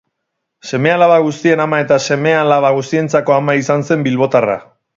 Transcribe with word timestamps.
Seme-alaba 0.69 1.19
guztien 1.25 1.61
ama 1.67 1.81
eta 1.85 1.99
sema-alaba 2.07 2.73
guztientzako 2.79 3.39
ama 3.39 3.59
izan 3.61 3.89
zen 3.91 4.07
bilbotarra. 4.09 4.61